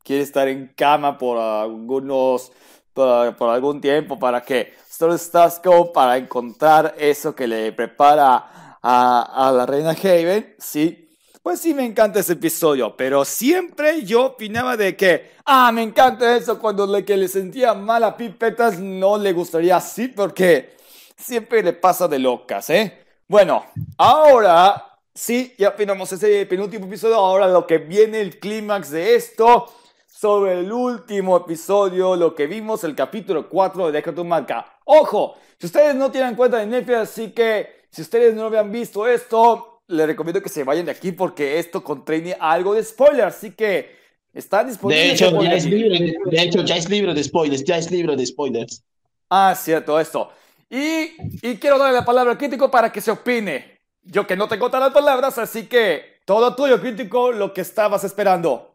[0.05, 2.53] quiere estar en cama por algunos,
[2.93, 9.51] por, algún tiempo para que Solo Starscope para encontrar eso que le prepara a, a
[9.51, 11.01] la reina Haven, sí.
[11.43, 16.37] Pues sí, me encanta ese episodio, pero siempre yo opinaba de que, ah, me encanta
[16.37, 20.77] eso cuando le que le sentía mal a Pipetas no le gustaría así porque
[21.17, 23.05] siempre le pasa de locas, ¿eh?
[23.29, 23.65] Bueno,
[23.99, 29.71] ahora sí, ya opinamos ese penúltimo episodio, ahora lo que viene el clímax de esto
[30.15, 34.65] sobre el último episodio, lo que vimos, el capítulo 4 de Deja tu marca.
[34.85, 39.09] Ojo, si ustedes no tienen cuenta de Netflix, así que si ustedes no habían visto
[39.09, 43.51] esto, les recomiendo que se vayan de aquí porque esto contiene algo de spoiler, así
[43.51, 43.97] que
[44.33, 45.03] está disponible.
[45.03, 48.15] De hecho, ya es libre, de hecho, ya es libre de spoilers, ya es libre
[48.15, 48.85] de spoilers.
[49.29, 50.31] Ah, cierto, esto.
[50.71, 51.11] Y,
[51.43, 53.81] y quiero darle la palabra al crítico para que se opine.
[54.05, 58.05] Yo que no tengo todas las palabras, así que todo tuyo, crítico, lo que estabas
[58.05, 58.74] esperando.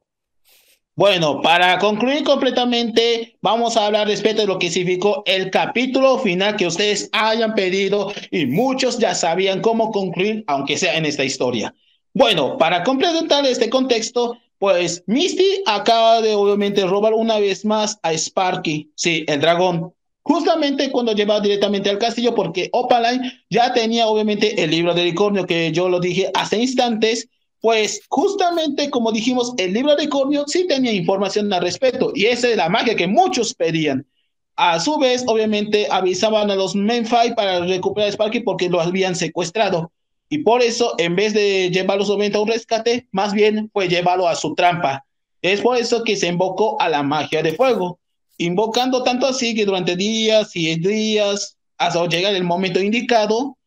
[0.99, 6.57] Bueno, para concluir completamente, vamos a hablar respecto de lo que significó el capítulo final
[6.57, 11.73] que ustedes hayan pedido y muchos ya sabían cómo concluir, aunque sea en esta historia.
[12.13, 18.11] Bueno, para complementar este contexto, pues Misty acaba de obviamente robar una vez más a
[18.11, 24.61] Sparky, sí, el dragón, justamente cuando lleva directamente al castillo, porque Opaline ya tenía obviamente
[24.61, 27.29] el libro de unicornio que yo lo dije hace instantes,
[27.61, 32.49] pues justamente como dijimos, el libro de Cornio sí tenía información al respecto y esa
[32.49, 34.05] es la magia que muchos pedían.
[34.55, 39.15] A su vez, obviamente, avisaban a los Menfai para recuperar a Sparky porque lo habían
[39.15, 39.91] secuestrado.
[40.27, 44.27] Y por eso, en vez de llevarlo solamente a un rescate, más bien fue llevarlo
[44.27, 45.05] a su trampa.
[45.41, 47.99] Es por eso que se invocó a la magia de fuego,
[48.37, 53.57] invocando tanto así que durante días y días, hasta llegar el momento indicado,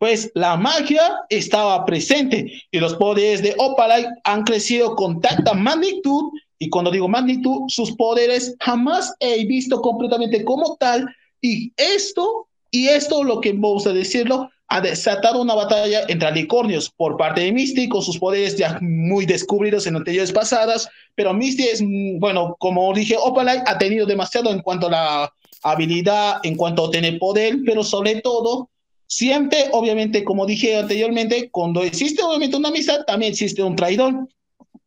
[0.00, 6.32] pues la magia estaba presente y los poderes de Opalite han crecido con tanta magnitud
[6.58, 11.06] y cuando digo magnitud, sus poderes jamás he visto completamente como tal
[11.42, 16.88] y esto, y esto lo que vamos a decirlo, ha desatado una batalla entre alicornios
[16.88, 21.64] por parte de Misty con sus poderes ya muy descubridos en anteriores pasadas, pero Misty
[21.64, 21.82] es,
[22.18, 26.90] bueno, como dije, Opalite ha tenido demasiado en cuanto a la habilidad, en cuanto a
[26.90, 28.70] tener poder, pero sobre todo
[29.12, 34.28] Siempre, obviamente, como dije anteriormente, cuando existe obviamente una amistad, también existe un traidor.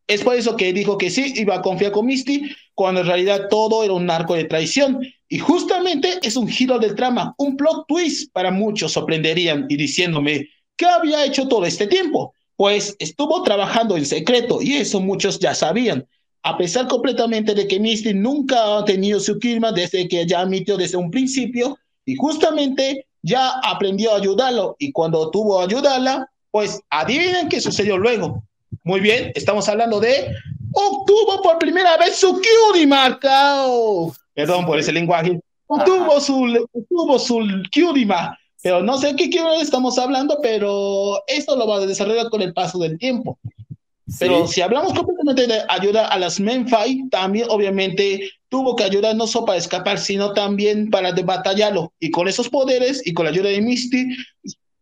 [0.06, 2.40] Es por eso que dijo que sí, iba a confiar con Misty,
[2.74, 4.98] cuando en realidad todo era un arco de traición.
[5.28, 10.48] Y justamente es un giro del trama, un plot twist para muchos sorprenderían y diciéndome,
[10.74, 12.32] ¿qué había hecho todo este tiempo?
[12.56, 16.06] Pues estuvo trabajando en secreto y eso muchos ya sabían.
[16.44, 20.78] A pesar completamente de que Misty nunca ha tenido su clima desde que ya admitió
[20.78, 26.80] desde un principio, y justamente ya aprendió a ayudarlo y cuando tuvo a ayudarla, pues
[26.90, 28.44] adivinen qué sucedió luego.
[28.84, 30.30] Muy bien, estamos hablando de
[30.72, 34.12] obtuvo por primera vez su cutie marcado.
[34.34, 35.40] Perdón por ese lenguaje.
[35.66, 37.38] Obtuvo su, obtuvo su
[37.74, 38.06] cutie
[38.62, 42.52] Pero no sé qué cutie estamos hablando, pero esto lo va a desarrollar con el
[42.52, 43.38] paso del tiempo.
[44.18, 49.26] Pero si hablamos completamente de ayuda a las Menfai, también obviamente tuvo que ayudar no
[49.26, 51.92] solo para escapar, sino también para batallarlo.
[51.98, 54.06] Y con esos poderes y con la ayuda de Misty,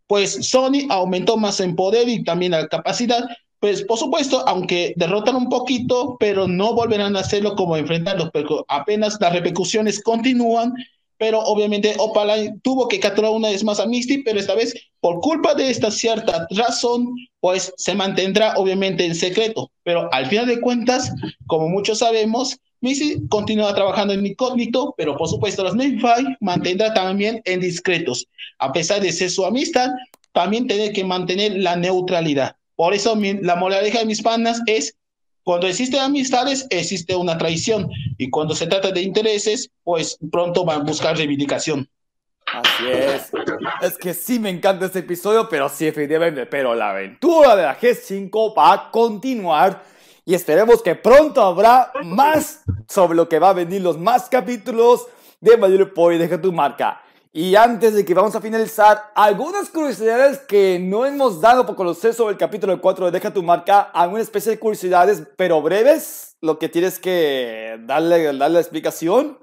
[0.08, 3.24] pues Sony aumentó más en poder y también la capacidad.
[3.60, 8.64] Pues por supuesto, aunque derrotan un poquito, pero no volverán a hacerlo como enfrentarlos, pero
[8.68, 10.74] apenas las repercusiones continúan
[11.22, 15.20] pero obviamente Opaline tuvo que capturar una vez más a Misty, pero esta vez por
[15.20, 19.72] culpa de esta cierta razón, pues se mantendrá obviamente en secreto.
[19.82, 21.12] Pero al final de cuentas,
[21.48, 27.42] como muchos sabemos, Misty continúa trabajando en incógnito, pero por supuesto los Nephi mantendrá también
[27.46, 28.28] en discretos.
[28.60, 29.90] A pesar de ser su amistad,
[30.30, 32.54] también tiene que mantener la neutralidad.
[32.76, 34.94] Por eso la moraleja de mis panas es
[35.42, 37.90] cuando existen amistades, existe una traición.
[38.18, 41.88] Y cuando se trata de intereses, pues pronto van a buscar reivindicación.
[42.46, 43.30] Así es.
[43.80, 46.46] Es que sí me encanta este episodio, pero sí, efectivamente.
[46.46, 49.82] Pero la aventura de la G5 va a continuar.
[50.24, 55.06] Y esperemos que pronto habrá más sobre lo que va a venir, los más capítulos
[55.40, 56.18] de Mayor Poi.
[56.18, 57.00] Deja tu marca.
[57.34, 62.12] Y antes de que vamos a finalizar, algunas curiosidades que no hemos dado por conocer
[62.12, 66.58] sobre el capítulo 4 de Deja tu marca, alguna especie de curiosidades, pero breves, lo
[66.58, 69.38] que tienes que darle, darle la explicación.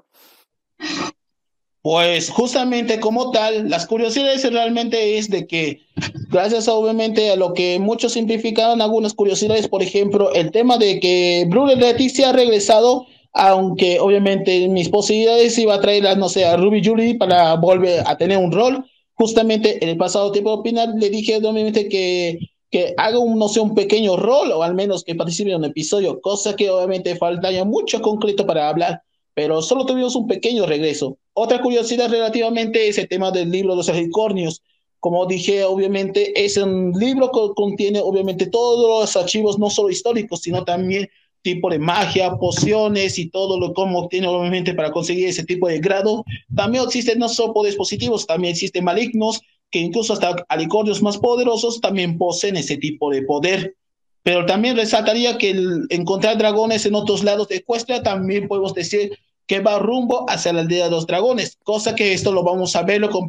[1.82, 5.80] Pues justamente como tal, las curiosidades realmente es de que,
[6.28, 11.46] gracias obviamente a lo que muchos simplificaron algunas curiosidades, por ejemplo, el tema de que
[11.48, 16.82] Bruno Leticia ha regresado aunque obviamente mis posibilidades iba a traer, no sé, a Ruby
[16.84, 18.84] Julie para volver a tener un rol.
[19.14, 22.38] Justamente en el pasado tiempo de opinar le dije obviamente que,
[22.70, 25.64] que haga un, no sé, un pequeño rol o al menos que participe en un
[25.66, 29.02] episodio, cosa que obviamente faltaría mucho concreto para hablar,
[29.34, 31.18] pero solo tuvimos un pequeño regreso.
[31.32, 34.62] Otra curiosidad relativamente es el tema del libro de los unicornios.
[34.98, 40.42] Como dije, obviamente es un libro que contiene obviamente todos los archivos, no solo históricos,
[40.42, 41.08] sino también
[41.42, 45.78] tipo de magia, pociones y todo lo como obtiene obviamente para conseguir ese tipo de
[45.78, 46.24] grado.
[46.54, 49.40] También existen no solo poderes positivos, también existen malignos,
[49.70, 53.76] que incluso hasta alicornios más poderosos también poseen ese tipo de poder.
[54.22, 59.18] Pero también resaltaría que el encontrar dragones en otros lados de Ecuestria también podemos decir
[59.46, 62.82] que va rumbo hacia la aldea de los dragones, cosa que esto lo vamos a
[62.82, 63.28] verlo con,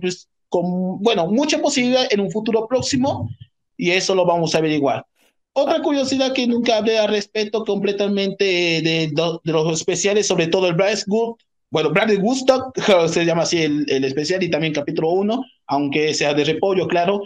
[0.49, 3.29] con bueno, mucha posibilidad en un futuro próximo
[3.77, 5.05] y eso lo vamos a averiguar.
[5.53, 9.11] Otra curiosidad que nunca hablé al respecto completamente de,
[9.43, 11.35] los especiales, sobre todo el Bradley Good,
[11.71, 12.77] bueno, Bradley Woodstock,
[13.07, 17.21] se llama así el, el especial y también capítulo 1, aunque sea de repollo, claro.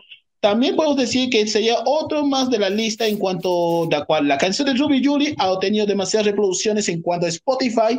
[0.46, 4.38] También podemos decir que sería otro más de la lista en cuanto a cual la
[4.38, 7.98] canción de Ruby Julie ha obtenido demasiadas reproducciones en cuanto a Spotify,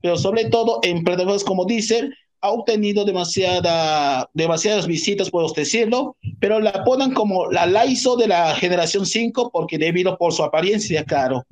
[0.00, 6.60] pero sobre todo en plataformas como Deezer, ha obtenido demasiada, demasiadas visitas, puedo decirlo, pero
[6.60, 11.44] la ponen como la Laizo de la generación 5 porque debido por su apariencia, claro.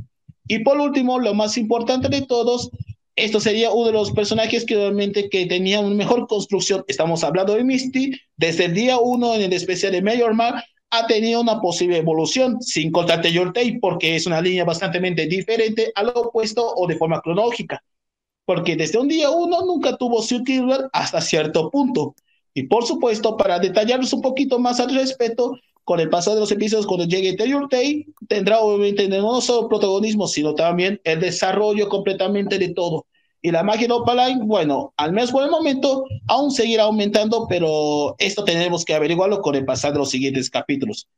[0.47, 2.71] Y por último, lo más importante de todos,
[3.25, 6.85] esto sería uno de los personajes que realmente que tenía una mejor construcción.
[6.89, 10.55] Estamos hablando de Misty, desde el día 1 en el especial de Mayor Man,
[10.91, 15.93] ha tenido una posible evolución sin contar Taylor Tay porque es una línea bastante diferente
[15.95, 17.83] a lo opuesto o de forma cronológica
[18.49, 20.43] porque desde un día uno nunca tuvo su
[20.95, 22.15] hasta cierto punto.
[22.55, 25.59] Y por supuesto, para detallarnos un poquito más al respecto,
[25.89, 30.29] con el paso de los episodios, cuando llegue Taylor Day, tendrá obviamente no solo protagonismo,
[30.29, 33.07] sino también el desarrollo completamente de todo.
[33.41, 38.17] Y la magia de Opaline, bueno, al menos por el momento, aún seguirá aumentando, pero
[38.19, 41.09] esto tenemos que averiguarlo con el pasar de los siguientes capítulos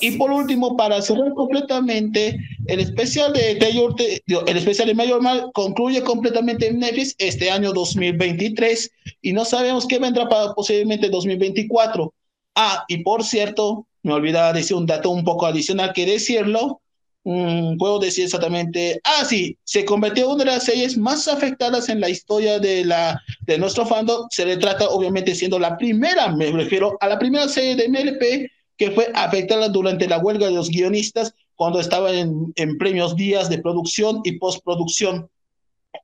[0.00, 5.50] y por último, para cerrar completamente, el especial de Taylor, el especial de Mayor Mal
[5.54, 8.90] concluye completamente en Netflix este año 2023
[9.22, 12.12] y no sabemos qué vendrá para posiblemente 2024.
[12.54, 16.80] Ah, y por cierto, me olvidaba decir un dato un poco adicional que decirlo.
[17.22, 22.00] Puedo decir exactamente, ah, sí, se convirtió en una de las series más afectadas en
[22.00, 24.26] la historia de, la, de nuestro fandom.
[24.30, 28.50] Se le trata, obviamente, siendo la primera, me refiero a la primera serie de MLP
[28.78, 33.50] que fue afectada durante la huelga de los guionistas cuando estaban en, en premios días
[33.50, 35.28] de producción y postproducción.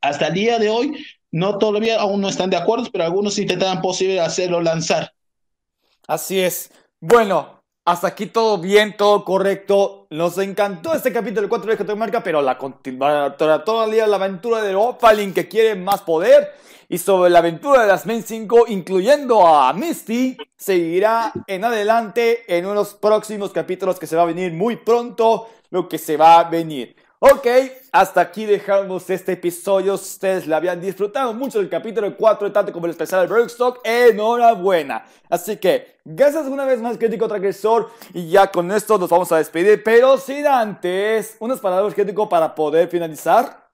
[0.02, 0.92] Hasta el día de hoy,
[1.30, 5.12] no todavía aún no están de acuerdo, pero algunos intentan posible hacerlo lanzar.
[6.06, 6.70] Así es.
[7.00, 10.06] Bueno, hasta aquí todo bien, todo correcto.
[10.10, 12.58] Nos encantó este capítulo 4 de Marca, pero la
[13.64, 16.52] todavía la aventura de Opalin que quiere más poder
[16.88, 22.66] y sobre la aventura de las Men 5, incluyendo a Misty, seguirá en adelante en
[22.66, 26.44] unos próximos capítulos que se va a venir muy pronto, lo que se va a
[26.44, 26.96] venir.
[27.20, 27.46] Ok,
[27.92, 29.94] hasta aquí dejamos este episodio.
[29.94, 33.80] Ustedes le habían disfrutado mucho del capítulo 4, tanto como el especial de Bergstock.
[33.84, 35.06] Enhorabuena.
[35.30, 37.90] Así que, gracias una vez más, crítico transgresor.
[38.12, 39.82] Y ya con esto nos vamos a despedir.
[39.82, 43.70] Pero sin antes, unas palabras crítico para poder finalizar.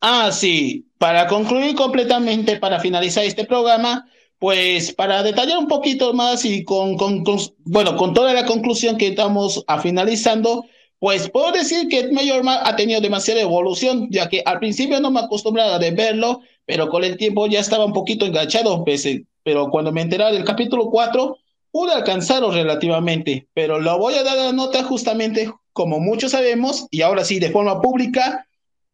[0.00, 0.90] Ah, sí.
[0.98, 6.96] Para concluir completamente, para finalizar este programa, pues para detallar un poquito más y con,
[6.96, 7.22] con,
[7.58, 10.64] bueno, con toda la conclusión que estamos a finalizando,
[11.02, 15.18] pues puedo decir que Mayor ha tenido demasiada evolución, ya que al principio no me
[15.18, 19.90] acostumbraba de verlo, pero con el tiempo ya estaba un poquito enganchado, pese, pero cuando
[19.90, 21.38] me enteré del capítulo 4,
[21.72, 27.02] pude alcanzarlo relativamente, pero lo voy a dar la nota justamente como muchos sabemos, y
[27.02, 28.46] ahora sí, de forma pública,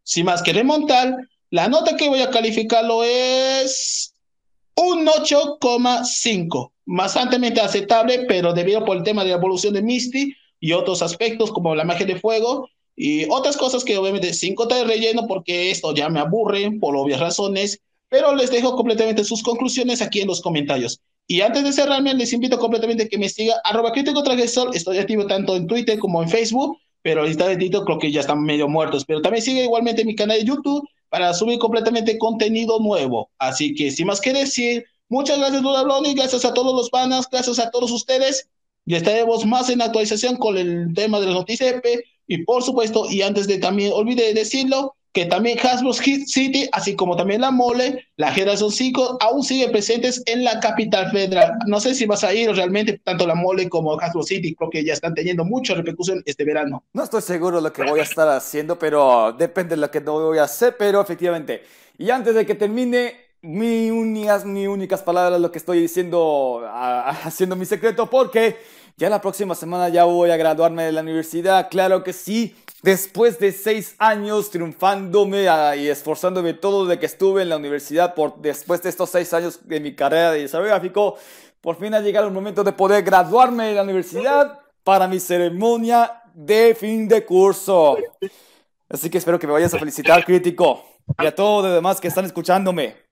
[0.03, 1.15] sin más que remontar,
[1.51, 4.15] la nota que voy a calificarlo es
[4.77, 6.73] un 8,5.
[6.87, 11.51] Bastante aceptable, pero debido por el tema de la evolución de Misty y otros aspectos
[11.51, 15.71] como la magia de fuego y otras cosas que obviamente sin contar de relleno porque
[15.71, 20.29] esto ya me aburre por obvias razones, pero les dejo completamente sus conclusiones aquí en
[20.29, 21.01] los comentarios.
[21.31, 24.75] Y antes de cerrarme, les invito completamente a que me siga arroba crítico transgresor.
[24.75, 28.21] Estoy activo tanto en Twitter como en Facebook, pero ahorita de Tito creo que ya
[28.21, 29.05] están medio muertos.
[29.05, 33.31] Pero también sigue igualmente mi canal de YouTube para subir completamente contenido nuevo.
[33.39, 37.29] Así que sin más que decir, muchas gracias Lula Bloni, gracias a todos los panas,
[37.31, 38.49] gracias a todos ustedes.
[38.89, 41.75] Y estaremos más en actualización con el tema de las noticias.
[42.27, 47.15] Y por supuesto, y antes de también olvide decirlo, que también Hasbro City, así como
[47.15, 51.53] también la Mole, la Generación 5, aún siguen presentes en la capital federal.
[51.67, 54.83] No sé si vas a ir realmente, tanto la Mole como Hasbro City, creo que
[54.83, 56.83] ya están teniendo mucha repercusión este verano.
[56.95, 60.01] No estoy seguro de lo que voy a estar haciendo, pero depende de lo que
[60.01, 61.63] voy a hacer, pero efectivamente.
[61.99, 67.57] Y antes de que termine, mi únicas, mi únicas palabras, lo que estoy diciendo, haciendo
[67.57, 68.57] mi secreto, porque
[68.97, 72.57] ya la próxima semana ya voy a graduarme de la universidad, claro que sí.
[72.83, 78.39] Después de seis años triunfándome y esforzándome todo de que estuve en la universidad, por,
[78.39, 81.17] después de estos seis años de mi carrera de desarrollo gráfico,
[81.61, 86.23] por fin ha llegado el momento de poder graduarme de la universidad para mi ceremonia
[86.35, 87.99] de fin de curso.
[88.89, 90.85] Así que espero que me vayas a felicitar, crítico,
[91.21, 93.08] y a todos los demás que están escuchándome.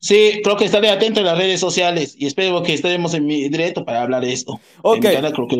[0.00, 3.48] Sí, creo que estaré atento en las redes sociales y espero que estaremos en mi
[3.48, 4.60] directo para hablar de esto.
[4.82, 5.00] Ok.
[5.00, 5.56] creo que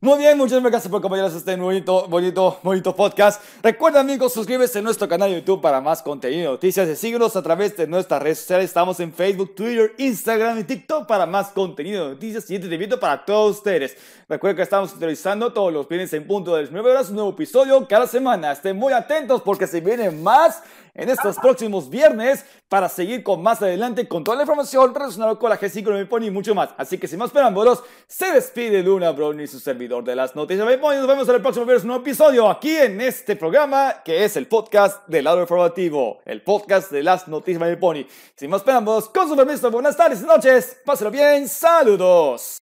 [0.00, 3.42] Muy bien, muchas gracias por acompañarnos a este bonito, bonito, bonito podcast.
[3.62, 6.88] Recuerda, amigos, suscríbete a nuestro canal de YouTube para más contenido y noticias.
[6.88, 8.70] Y síguenos a través de nuestras redes sociales.
[8.70, 13.22] Estamos en Facebook, Twitter, Instagram y TikTok para más contenido y noticias y entretenimiento para
[13.22, 13.98] todos ustedes.
[14.30, 17.30] Recuerden que estamos utilizando todos los viernes en punto de las 9 horas un nuevo
[17.30, 18.52] episodio cada semana.
[18.52, 20.62] Estén muy atentos porque se viene más
[20.96, 25.50] en estos próximos viernes para seguir con más adelante con toda la información relacionada con
[25.50, 26.70] la G5 de Pony y mucho más.
[26.76, 30.66] Así que sin más preámbulos, se despide Luna Brown y su servidor de las noticias
[30.66, 30.94] de Pony.
[30.96, 34.36] Nos vemos en el próximo viernes, un nuevo episodio aquí en este programa que es
[34.36, 38.06] el podcast del lado informativo, el podcast de las noticias de Pony.
[38.34, 42.58] Sin más preámbulos, con su permiso, buenas tardes y noches, pásenlo bien, saludos.